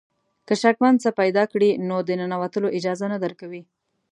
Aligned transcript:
که 0.47 0.53
شکمن 0.61 0.93
څه 1.03 1.09
پیدا 1.19 1.43
کړي 1.51 1.69
نو 1.87 1.97
د 2.07 2.09
ننوتلو 2.19 2.67
اجازه 2.77 3.05
نه 3.13 3.17
درکوي. 3.23 3.61